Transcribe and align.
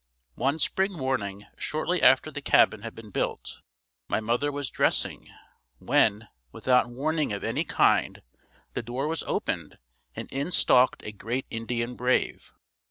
One 0.33 0.57
spring 0.57 0.93
morning 0.93 1.45
shortly 1.59 2.01
after 2.01 2.31
the 2.31 2.41
cabin 2.41 2.81
had 2.81 2.95
been 2.95 3.11
built, 3.11 3.61
my 4.07 4.19
mother 4.19 4.51
was 4.51 4.71
dressing, 4.71 5.29
when, 5.77 6.27
without 6.51 6.89
warning 6.89 7.31
of 7.31 7.43
any 7.43 7.63
kind, 7.63 8.23
the 8.73 8.81
door 8.81 9.07
was 9.07 9.21
opened 9.21 9.77
and 10.15 10.27
in 10.31 10.49
stalked 10.49 11.03
a 11.05 11.11
great 11.11 11.45
Indian 11.51 11.93
brave. 11.95 12.51